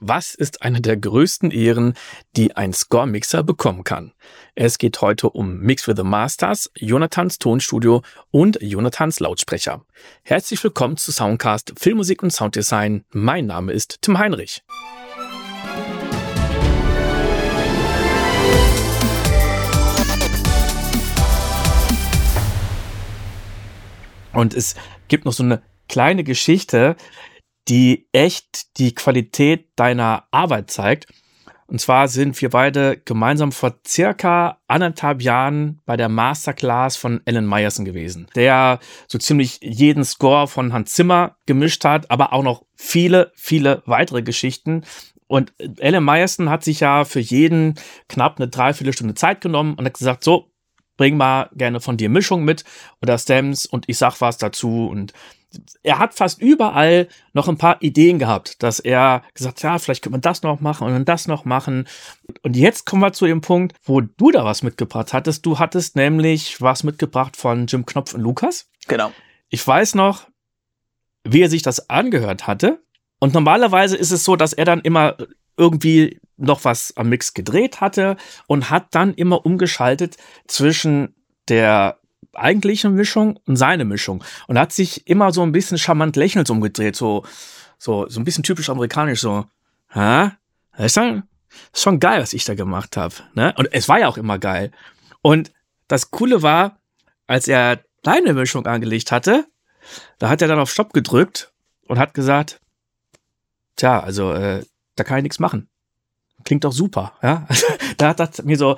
[0.00, 1.94] Was ist eine der größten Ehren,
[2.36, 4.12] die ein Score-Mixer bekommen kann?
[4.54, 9.84] Es geht heute um Mix with the Masters, Jonathans Tonstudio und Jonathans Lautsprecher.
[10.22, 13.06] Herzlich willkommen zu Soundcast Filmmusik und Sounddesign.
[13.10, 14.62] Mein Name ist Tim Heinrich.
[24.32, 24.76] Und es
[25.08, 26.94] gibt noch so eine kleine Geschichte,
[27.68, 31.06] die echt die Qualität deiner Arbeit zeigt.
[31.66, 37.44] Und zwar sind wir beide gemeinsam vor circa anderthalb Jahren bei der Masterclass von Alan
[37.44, 42.64] Meyerson gewesen, der so ziemlich jeden Score von Hans Zimmer gemischt hat, aber auch noch
[42.74, 44.84] viele, viele weitere Geschichten.
[45.26, 47.74] Und Alan Meyerson hat sich ja für jeden
[48.08, 50.50] knapp eine Dreiviertelstunde Zeit genommen und hat gesagt, so,
[50.96, 52.64] bring mal gerne von dir Mischung mit
[53.02, 55.12] oder Stems und ich sag was dazu und
[55.82, 60.12] er hat fast überall noch ein paar Ideen gehabt, dass er gesagt, ja, vielleicht könnte
[60.12, 61.88] man das noch machen und dann das noch machen.
[62.42, 65.46] Und jetzt kommen wir zu dem Punkt, wo du da was mitgebracht hattest.
[65.46, 68.68] Du hattest nämlich was mitgebracht von Jim Knopf und Lukas.
[68.86, 69.12] Genau.
[69.48, 70.28] Ich weiß noch,
[71.24, 72.82] wie er sich das angehört hatte.
[73.18, 75.16] Und normalerweise ist es so, dass er dann immer
[75.56, 81.14] irgendwie noch was am Mix gedreht hatte und hat dann immer umgeschaltet zwischen
[81.48, 81.98] der
[82.34, 84.22] eigentliche Mischung und seine Mischung.
[84.46, 87.24] Und hat sich immer so ein bisschen charmant lächelnd umgedreht, so,
[87.78, 89.46] so, so ein bisschen typisch amerikanisch, so,
[89.90, 90.30] hä?
[90.76, 91.24] Das ist, dann,
[91.74, 93.14] schon geil, was ich da gemacht habe.
[93.34, 93.54] Ne?
[93.56, 94.70] Und es war ja auch immer geil.
[95.22, 95.52] Und
[95.88, 96.78] das Coole war,
[97.26, 99.46] als er deine Mischung angelegt hatte,
[100.18, 101.52] da hat er dann auf Stopp gedrückt
[101.86, 102.60] und hat gesagt,
[103.76, 104.64] tja, also äh,
[104.96, 105.68] da kann ich nichts machen.
[106.44, 107.46] Klingt doch super, ja.
[107.96, 108.76] da hat er mir so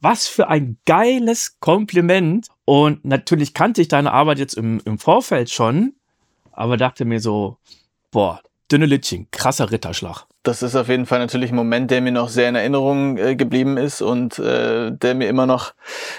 [0.00, 2.48] was für ein geiles Kompliment.
[2.68, 5.94] Und natürlich kannte ich deine Arbeit jetzt im, im Vorfeld schon,
[6.52, 7.56] aber dachte mir so,
[8.10, 10.26] boah, dünne Littchen, krasser Ritterschlag.
[10.42, 13.36] Das ist auf jeden Fall natürlich ein Moment, der mir noch sehr in Erinnerung äh,
[13.36, 15.72] geblieben ist und äh, der mir immer noch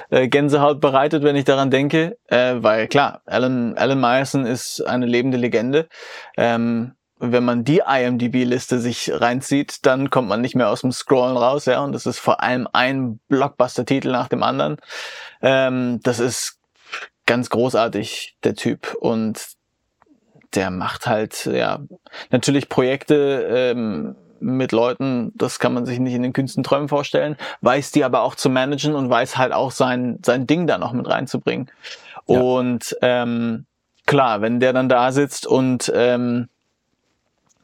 [0.10, 2.18] äh, Gänsehaut bereitet, wenn ich daran denke.
[2.26, 5.88] Äh, weil klar, Alan, Alan Meyerson ist eine lebende Legende.
[6.36, 11.38] Ähm, wenn man die IMDb-Liste sich reinzieht, dann kommt man nicht mehr aus dem Scrollen
[11.38, 11.84] raus, ja.
[11.84, 14.78] Und das ist vor allem ein Blockbuster-Titel nach dem anderen.
[15.42, 16.60] Ähm, das ist
[17.26, 18.96] ganz großartig, der Typ.
[19.00, 19.50] Und
[20.56, 21.80] der macht halt, ja,
[22.32, 27.36] natürlich Projekte ähm, mit Leuten, das kann man sich nicht in den kühnsten Träumen vorstellen,
[27.62, 30.94] weiß die aber auch zu managen und weiß halt auch sein, sein Ding da noch
[30.94, 31.70] mit reinzubringen.
[32.28, 32.40] Ja.
[32.40, 33.66] Und ähm,
[34.06, 36.48] klar, wenn der dann da sitzt und ähm,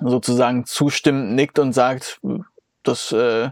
[0.09, 2.19] sozusagen zustimmend nickt und sagt,
[2.83, 3.49] das äh,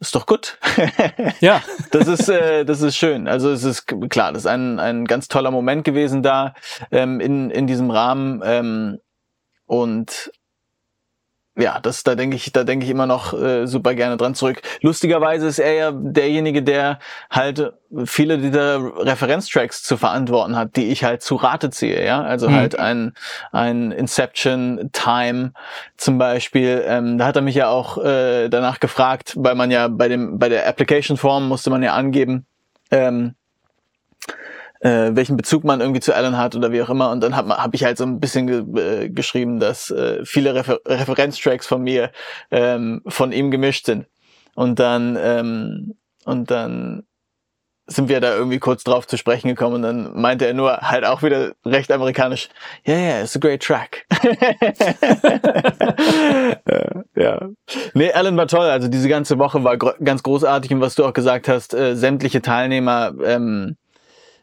[0.00, 0.58] ist doch gut.
[1.40, 1.62] ja.
[1.90, 3.28] Das ist, äh, das ist schön.
[3.28, 6.54] Also es ist klar, das ist ein, ein ganz toller Moment gewesen da
[6.90, 8.40] ähm, in, in diesem Rahmen.
[8.44, 8.98] Ähm,
[9.66, 10.32] und
[11.60, 14.62] ja, das, da denke ich, da denke ich immer noch äh, super gerne dran zurück.
[14.80, 16.98] Lustigerweise ist er ja derjenige, der
[17.30, 17.72] halt
[18.04, 22.22] viele dieser Referenztracks zu verantworten hat, die ich halt zu Rate ziehe, ja.
[22.22, 22.54] Also mhm.
[22.54, 23.12] halt ein,
[23.52, 25.52] ein Inception Time
[25.96, 26.84] zum Beispiel.
[26.86, 30.38] Ähm, da hat er mich ja auch äh, danach gefragt, weil man ja bei dem,
[30.38, 32.46] bei der Application Form musste man ja angeben,
[32.90, 33.34] ähm,
[34.80, 37.10] äh, welchen Bezug man irgendwie zu Alan hat oder wie auch immer.
[37.10, 40.54] Und dann habe hab ich halt so ein bisschen ge äh, geschrieben, dass äh, viele
[40.54, 42.10] Refer Referenztracks von mir
[42.50, 44.06] ähm, von ihm gemischt sind.
[44.54, 47.04] Und dann ähm, und dann
[47.90, 51.04] sind wir da irgendwie kurz drauf zu sprechen gekommen und dann meinte er nur halt
[51.04, 52.48] auch wieder recht amerikanisch,
[52.84, 54.06] ja, yeah, yeah, it's a great track.
[57.16, 57.48] ja.
[57.94, 58.68] Nee, Alan war toll.
[58.68, 62.42] Also diese ganze Woche war ganz großartig und was du auch gesagt hast, äh, sämtliche
[62.42, 63.76] Teilnehmer ähm,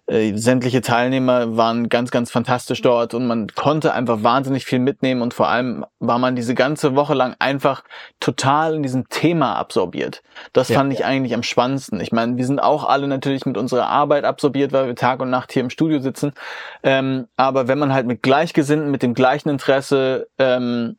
[0.07, 5.22] äh, sämtliche Teilnehmer waren ganz, ganz fantastisch dort und man konnte einfach wahnsinnig viel mitnehmen
[5.22, 7.84] und vor allem war man diese ganze Woche lang einfach
[8.19, 10.23] total in diesem Thema absorbiert.
[10.53, 10.78] Das ja.
[10.78, 12.00] fand ich eigentlich am spannendsten.
[12.00, 15.29] Ich meine, wir sind auch alle natürlich mit unserer Arbeit absorbiert, weil wir Tag und
[15.29, 16.31] Nacht hier im Studio sitzen.
[16.84, 20.97] Ähm, aber wenn man halt mit Gleichgesinnten, mit dem gleichen Interesse ähm,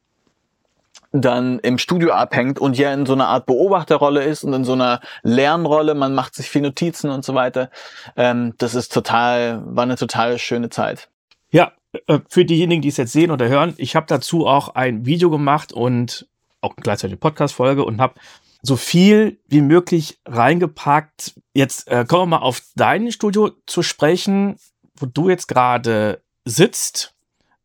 [1.13, 4.75] dann im Studio abhängt und ja in so einer Art Beobachterrolle ist und in so
[4.75, 7.71] einer Lernrolle, man macht sich viel Notizen und so weiter.
[8.17, 11.09] Ähm, das ist total, war eine total schöne Zeit.
[11.51, 11.73] Ja,
[12.07, 15.31] äh, für diejenigen, die es jetzt sehen oder hören, ich habe dazu auch ein Video
[15.31, 16.29] gemacht und
[16.61, 18.15] auch gleichzeitig eine Podcast-Folge und habe
[18.63, 21.35] so viel wie möglich reingepackt.
[21.55, 24.57] Jetzt äh, kommen wir mal auf dein Studio zu sprechen,
[24.97, 27.15] wo du jetzt gerade sitzt.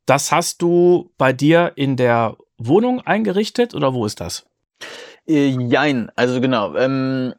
[0.06, 2.38] Das hast du bei dir in der
[2.68, 4.45] Wohnung eingerichtet oder wo ist das?
[5.27, 6.75] Äh, jein, also genau.
[6.75, 7.33] Ähm,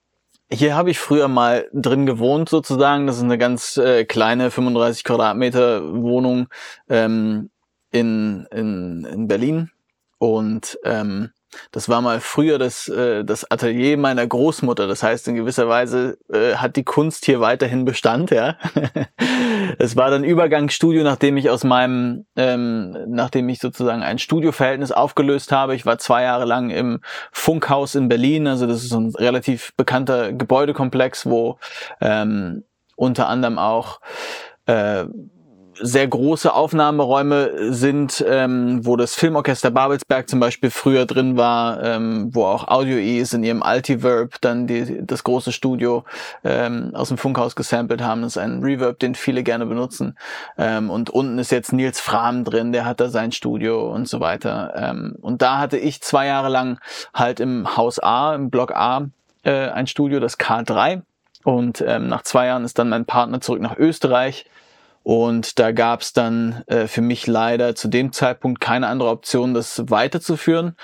[0.51, 3.07] hier habe ich früher mal drin gewohnt sozusagen.
[3.07, 6.49] Das ist eine ganz äh, kleine 35 Quadratmeter Wohnung
[6.89, 7.51] ähm,
[7.91, 9.71] in, in, in Berlin.
[10.19, 11.31] Und ähm,
[11.71, 14.87] das war mal früher das, äh, das Atelier meiner Großmutter.
[14.87, 18.57] Das heißt, in gewisser Weise äh, hat die Kunst hier weiterhin Bestand, ja.
[19.79, 25.53] es war dann Übergangsstudio, nachdem ich aus meinem, ähm, nachdem ich sozusagen ein Studioverhältnis aufgelöst
[25.53, 25.75] habe.
[25.75, 27.01] Ich war zwei Jahre lang im
[27.33, 31.59] Funkhaus in Berlin, also das ist so ein relativ bekannter Gebäudekomplex, wo
[32.01, 32.65] ähm,
[32.97, 34.01] unter anderem auch
[34.67, 35.05] äh,
[35.81, 42.31] sehr große Aufnahmeräume sind, ähm, wo das Filmorchester Babelsberg zum Beispiel früher drin war, ähm,
[42.33, 46.05] wo auch Audio E's in ihrem Altiverb dann die, das große Studio
[46.45, 48.23] ähm, aus dem Funkhaus gesampelt haben.
[48.23, 50.17] Das ist ein Reverb, den viele gerne benutzen.
[50.59, 54.21] Ähm, und unten ist jetzt Nils Frahm drin, der hat da sein Studio und so
[54.21, 54.73] weiter.
[54.77, 56.79] Ähm, und da hatte ich zwei Jahre lang
[57.13, 59.07] halt im Haus A, im Block A,
[59.43, 61.03] äh, ein Studio, das K3.
[61.45, 64.47] Und ähm, nach zwei Jahren ist dann mein Partner zurück nach Österreich
[65.05, 69.53] und da gab es dann äh, für mich leider zu dem Zeitpunkt keine andere Option,
[69.53, 70.77] das weiterzuführen.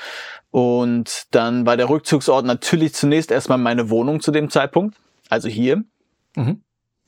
[0.50, 4.96] Und dann war der Rückzugsort natürlich zunächst erstmal meine Wohnung zu dem Zeitpunkt,
[5.30, 5.84] also hier.
[6.36, 6.62] Mhm.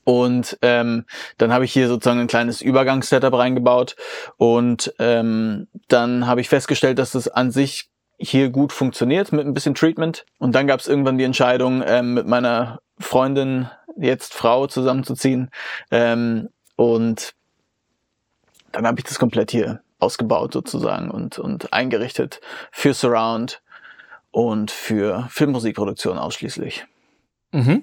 [0.04, 1.04] Und ähm,
[1.36, 3.94] dann habe ich hier sozusagen ein kleines Übergangssetup reingebaut.
[4.38, 9.52] Und ähm, dann habe ich festgestellt, dass das an sich hier gut funktioniert mit ein
[9.52, 10.24] bisschen Treatment.
[10.38, 13.68] Und dann gab es irgendwann die Entscheidung, ähm, mit meiner Freundin,
[13.98, 15.50] jetzt Frau, zusammenzuziehen.
[15.90, 16.48] Ähm,
[16.82, 17.34] und
[18.72, 22.40] dann habe ich das komplett hier ausgebaut sozusagen und, und eingerichtet
[22.72, 23.62] für Surround
[24.32, 26.84] und für Filmmusikproduktion ausschließlich.
[27.52, 27.82] Mhm.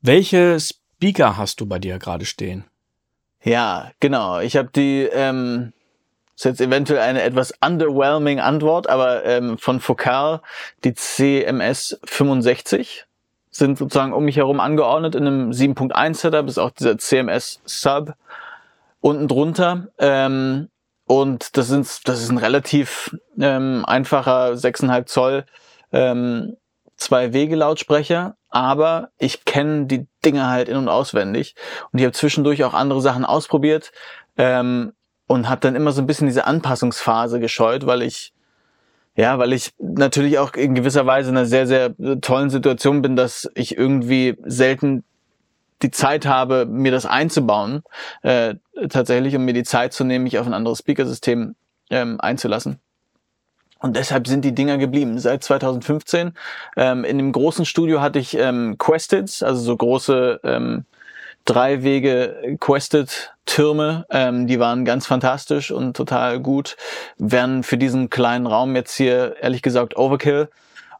[0.00, 2.64] Welche Speaker hast du bei dir gerade stehen?
[3.42, 4.40] Ja, genau.
[4.40, 5.74] Ich habe die, ähm,
[6.34, 10.40] ist jetzt eventuell eine etwas underwhelming Antwort, aber ähm, von Focal
[10.82, 13.04] die CMS 65
[13.56, 18.14] sind sozusagen um mich herum angeordnet in einem 7.1 Setup, ist auch dieser CMS Sub
[19.00, 19.88] unten drunter.
[19.98, 20.68] Ähm,
[21.06, 25.44] und das, sind, das ist ein relativ ähm, einfacher 6,5 Zoll
[25.92, 26.56] ähm,
[26.96, 31.54] zwei Wege Lautsprecher, aber ich kenne die Dinge halt in und auswendig
[31.92, 33.92] und ich habe zwischendurch auch andere Sachen ausprobiert
[34.36, 34.92] ähm,
[35.26, 38.32] und habe dann immer so ein bisschen diese Anpassungsphase gescheut, weil ich
[39.16, 43.16] ja, weil ich natürlich auch in gewisser Weise in einer sehr, sehr tollen Situation bin,
[43.16, 45.04] dass ich irgendwie selten
[45.82, 47.82] die Zeit habe, mir das einzubauen,
[48.22, 48.54] äh,
[48.88, 51.54] tatsächlich, um mir die Zeit zu nehmen, mich auf ein anderes Speakersystem
[51.90, 52.80] ähm, einzulassen.
[53.78, 55.18] Und deshalb sind die Dinger geblieben.
[55.18, 56.32] Seit 2015.
[56.76, 60.86] Ähm, in dem großen Studio hatte ich ähm, Questeds, also so große ähm,
[61.44, 66.76] drei Wege Quested Türme, ähm, die waren ganz fantastisch und total gut.
[67.18, 70.48] Wären für diesen kleinen Raum jetzt hier ehrlich gesagt Overkill.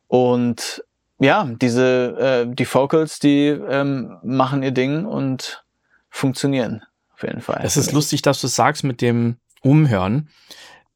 [0.08, 0.84] Und
[1.18, 5.64] ja, diese äh, die Focals, die ähm, machen ihr Ding und
[6.10, 6.82] funktionieren
[7.14, 7.60] auf jeden Fall.
[7.62, 10.28] Es ist lustig, dass du sagst mit dem Umhören.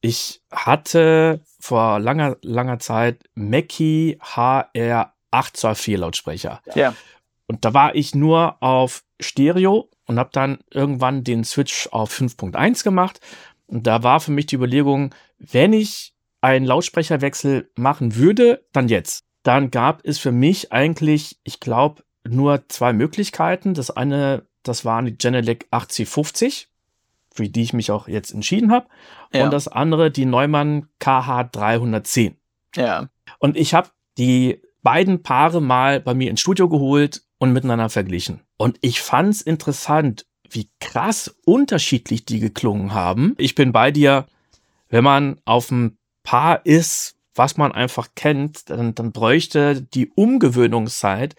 [0.00, 6.60] Ich hatte vor langer langer Zeit Mackie HR 824 Lautsprecher.
[6.74, 6.94] Ja.
[7.46, 12.82] Und da war ich nur auf Stereo und habe dann irgendwann den Switch auf 5.1
[12.82, 13.20] gemacht.
[13.66, 19.24] Und da war für mich die Überlegung, wenn ich einen Lautsprecherwechsel machen würde, dann jetzt.
[19.42, 23.74] Dann gab es für mich eigentlich, ich glaube, nur zwei Möglichkeiten.
[23.74, 26.68] Das eine, das waren die Genelec 8050,
[27.30, 28.88] für die ich mich auch jetzt entschieden habe.
[29.32, 29.44] Ja.
[29.44, 32.34] Und das andere, die Neumann KH310.
[32.76, 33.10] Ja.
[33.38, 38.40] Und ich habe die beiden Paare mal bei mir ins Studio geholt und miteinander verglichen.
[38.58, 43.34] Und ich fand's interessant, wie krass unterschiedlich die geklungen haben.
[43.38, 44.26] Ich bin bei dir,
[44.88, 51.36] wenn man auf ein Paar ist, was man einfach kennt, dann, dann bräuchte die Umgewöhnungszeit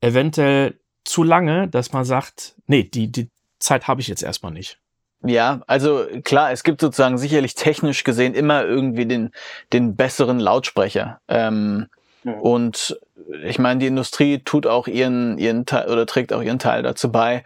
[0.00, 4.78] eventuell zu lange, dass man sagt, nee, die, die Zeit habe ich jetzt erstmal nicht.
[5.22, 9.30] Ja, also klar, es gibt sozusagen sicherlich technisch gesehen immer irgendwie den,
[9.72, 11.20] den besseren Lautsprecher.
[11.28, 11.88] Ähm,
[12.24, 12.98] Und
[13.44, 17.10] ich meine, die Industrie tut auch ihren, ihren Teil oder trägt auch ihren Teil dazu
[17.10, 17.44] bei,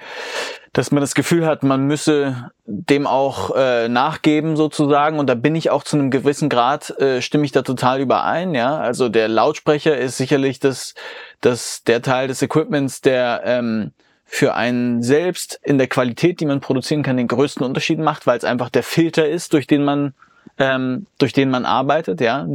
[0.72, 5.18] dass man das Gefühl hat, man müsse dem auch äh, nachgeben sozusagen.
[5.18, 8.54] Und da bin ich auch zu einem gewissen Grad, äh, stimme ich da total überein.
[8.54, 10.94] Ja, also der Lautsprecher ist sicherlich das,
[11.40, 13.92] das der Teil des Equipments, der ähm,
[14.24, 18.38] für einen selbst in der Qualität, die man produzieren kann, den größten Unterschied macht, weil
[18.38, 20.14] es einfach der Filter ist, durch den man
[20.58, 22.46] ähm, durch den man arbeitet, ja,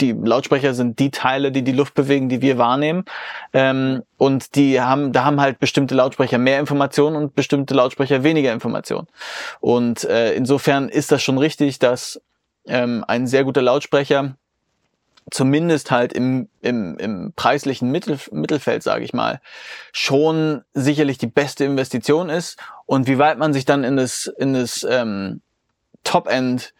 [0.00, 3.04] die Lautsprecher sind die Teile, die die Luft bewegen, die wir wahrnehmen.
[3.52, 8.52] Ähm, und die haben, da haben halt bestimmte Lautsprecher mehr Informationen und bestimmte Lautsprecher weniger
[8.52, 9.08] Informationen.
[9.60, 12.20] Und äh, insofern ist das schon richtig, dass
[12.66, 14.36] ähm, ein sehr guter Lautsprecher
[15.30, 19.40] zumindest halt im, im, im preislichen Mittel, Mittelfeld, sage ich mal,
[19.92, 22.58] schon sicherlich die beste Investition ist.
[22.86, 25.40] Und wie weit man sich dann in das, in das ähm,
[26.04, 26.74] Top-End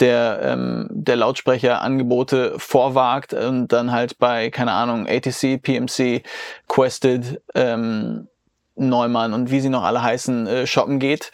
[0.00, 6.22] der, ähm, der Lautsprecherangebote vorwagt und dann halt bei, keine Ahnung, ATC, PMC,
[6.68, 8.28] Quested, ähm,
[8.76, 11.30] Neumann und wie sie noch alle heißen, äh, shoppen geht.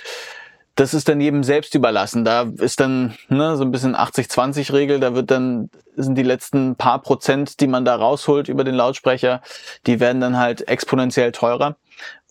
[0.74, 2.24] Das ist dann jedem selbst überlassen.
[2.24, 5.00] Da ist dann ne, so ein bisschen 80-20-Regel.
[5.00, 9.42] Da wird dann sind die letzten paar Prozent, die man da rausholt über den Lautsprecher,
[9.86, 11.76] die werden dann halt exponentiell teurer.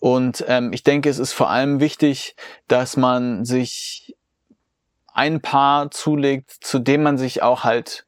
[0.00, 2.34] Und ähm, ich denke, es ist vor allem wichtig,
[2.66, 4.16] dass man sich
[5.12, 8.06] ein Paar zulegt, zu dem man sich auch halt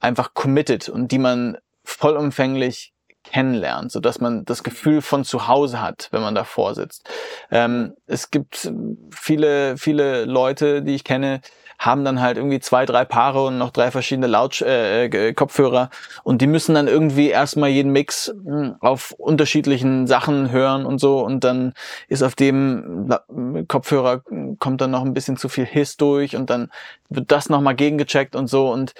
[0.00, 2.91] einfach committet und die man vollumfänglich
[3.24, 7.08] kennenlernt, so dass man das Gefühl von zu Hause hat, wenn man davor sitzt.
[7.50, 8.72] Ähm, es gibt
[9.10, 11.40] viele, viele Leute, die ich kenne,
[11.84, 15.90] haben dann halt irgendwie zwei, drei Paare und noch drei verschiedene Laut äh, äh, Kopfhörer.
[16.22, 21.24] Und die müssen dann irgendwie erstmal jeden Mix hm, auf unterschiedlichen Sachen hören und so.
[21.24, 21.74] Und dann
[22.06, 23.12] ist auf dem
[23.66, 24.22] Kopfhörer
[24.60, 26.70] kommt dann noch ein bisschen zu viel Hiss durch und dann
[27.08, 28.70] wird das nochmal gegengecheckt und so.
[28.70, 28.94] Und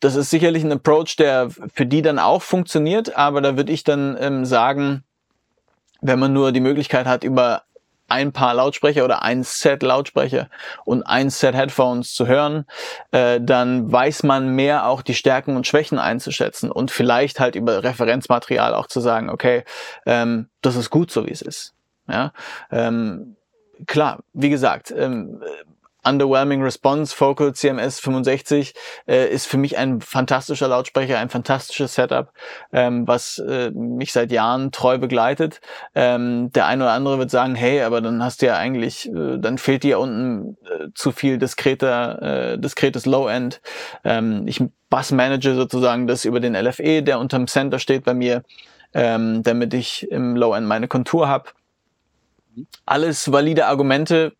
[0.00, 3.84] das ist sicherlich ein Approach, der für die dann auch funktioniert, aber da würde ich
[3.84, 5.04] dann ähm, sagen,
[6.00, 7.62] wenn man nur die Möglichkeit hat, über
[8.12, 10.48] ein paar Lautsprecher oder ein Set Lautsprecher
[10.84, 12.66] und ein Set Headphones zu hören,
[13.10, 17.82] äh, dann weiß man mehr auch die Stärken und Schwächen einzuschätzen und vielleicht halt über
[17.82, 19.64] Referenzmaterial auch zu sagen, okay,
[20.04, 21.74] ähm, das ist gut so wie es ist.
[22.06, 22.32] Ja,
[22.70, 23.36] ähm,
[23.86, 25.42] klar, wie gesagt, ähm,
[26.04, 28.74] Underwhelming Response Focal CMS 65
[29.06, 32.32] äh, ist für mich ein fantastischer Lautsprecher, ein fantastisches Setup,
[32.72, 35.60] ähm, was äh, mich seit Jahren treu begleitet.
[35.94, 39.38] Ähm, der eine oder andere wird sagen, hey, aber dann hast du ja eigentlich, äh,
[39.38, 43.60] dann fehlt dir unten äh, zu viel diskreter, äh, diskretes Low-End.
[44.04, 48.42] Ähm, ich Bass manage sozusagen das über den LFE, der unterm Center steht bei mir,
[48.92, 51.50] ähm, damit ich im Low-End meine Kontur habe.
[52.84, 54.34] Alles valide Argumente,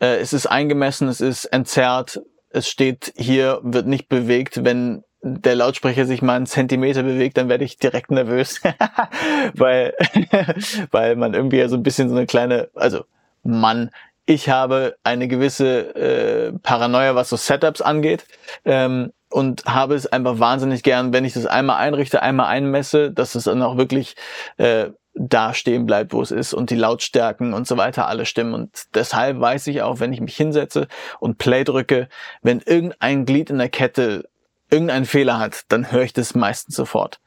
[0.00, 4.64] äh, es ist eingemessen, es ist entzerrt, es steht hier, wird nicht bewegt.
[4.64, 8.60] Wenn der Lautsprecher sich mal einen Zentimeter bewegt, dann werde ich direkt nervös,
[9.54, 9.94] weil,
[10.90, 13.04] weil man irgendwie so ein bisschen so eine kleine, also
[13.42, 13.90] Mann,
[14.26, 18.26] ich habe eine gewisse äh, Paranoia, was so Setups angeht.
[18.64, 23.36] Ähm, und habe es einfach wahnsinnig gern, wenn ich das einmal einrichte, einmal einmesse, dass
[23.36, 24.16] es dann auch wirklich
[24.56, 24.86] äh,
[25.28, 28.54] da stehen bleibt, wo es ist und die Lautstärken und so weiter alle stimmen.
[28.54, 32.08] Und deshalb weiß ich auch, wenn ich mich hinsetze und Play drücke,
[32.42, 34.28] wenn irgendein Glied in der Kette
[34.70, 37.20] irgendeinen Fehler hat, dann höre ich das meistens sofort.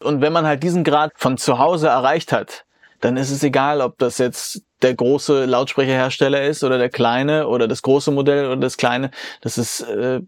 [0.00, 2.66] Und wenn man halt diesen Grad von zu Hause erreicht hat,
[3.00, 7.66] dann ist es egal, ob das jetzt der große Lautsprecherhersteller ist oder der kleine oder
[7.66, 9.10] das große Modell oder das kleine.
[9.40, 10.20] Das ist äh,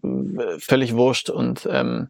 [0.57, 2.09] völlig wurscht und ähm,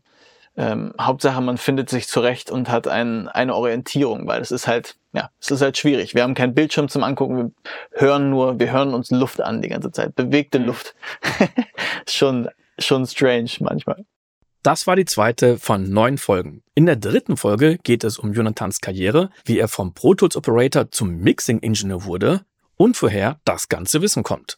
[0.56, 4.96] ähm, Hauptsache, man findet sich zurecht und hat ein, eine Orientierung, weil es ist halt,
[5.14, 6.16] ja, es ist halt schwierig.
[6.16, 7.52] Wir haben keinen Bildschirm zum Angucken, wir
[7.92, 10.66] hören nur, wir hören uns Luft an die ganze Zeit, bewegte mhm.
[10.66, 10.96] Luft.
[12.08, 14.06] schon, schon strange manchmal.
[14.64, 16.64] Das war die zweite von neun Folgen.
[16.74, 20.90] In der dritten Folge geht es um Jonathans Karriere, wie er vom Pro Tools Operator
[20.90, 22.46] zum Mixing Engineer wurde
[22.78, 24.58] und woher das ganze Wissen kommt.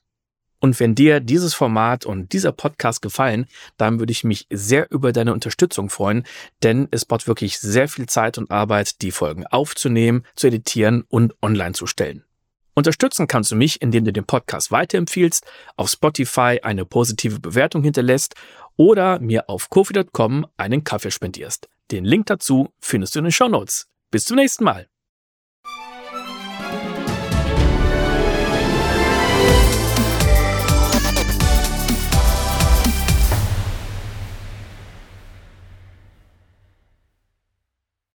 [0.65, 3.45] Und wenn dir dieses Format und dieser Podcast gefallen,
[3.77, 6.23] dann würde ich mich sehr über deine Unterstützung freuen,
[6.63, 11.35] denn es braucht wirklich sehr viel Zeit und Arbeit, die Folgen aufzunehmen, zu editieren und
[11.43, 12.23] online zu stellen.
[12.73, 15.45] Unterstützen kannst du mich, indem du den Podcast weiterempfiehlst,
[15.75, 18.33] auf Spotify eine positive Bewertung hinterlässt
[18.75, 21.69] oder mir auf kofi.com einen Kaffee spendierst.
[21.91, 23.85] Den Link dazu findest du in den Show Notes.
[24.09, 24.87] Bis zum nächsten Mal.